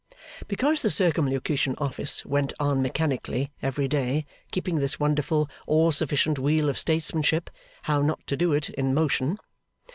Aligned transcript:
Because 0.47 0.81
the 0.81 0.89
Circumlocution 0.89 1.75
Office 1.77 2.25
went 2.25 2.53
on 2.59 2.81
mechanically, 2.81 3.51
every 3.61 3.87
day, 3.87 4.25
keeping 4.51 4.79
this 4.79 4.99
wonderful, 4.99 5.47
all 5.67 5.91
sufficient 5.91 6.39
wheel 6.39 6.69
of 6.69 6.77
statesmanship, 6.79 7.51
How 7.83 8.01
not 8.01 8.25
to 8.25 8.35
do 8.35 8.51
it, 8.51 8.71
in 8.71 8.95
motion. 8.95 9.37